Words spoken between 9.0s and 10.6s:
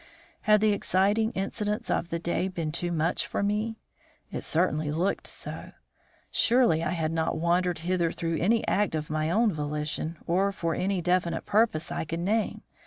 my own volition or